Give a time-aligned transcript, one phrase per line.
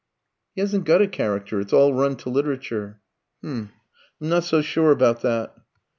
[0.55, 2.99] "He hasn't got a character; it's all run to literature."
[3.43, 3.69] "H'm
[4.19, 5.55] I'm not so sure about that."